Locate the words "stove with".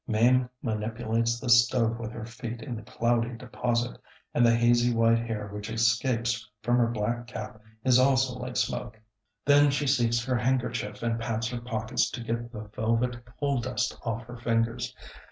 1.51-2.11